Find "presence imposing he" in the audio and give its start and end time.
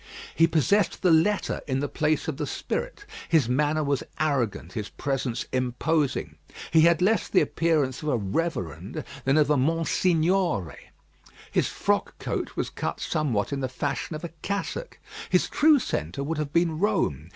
4.89-6.81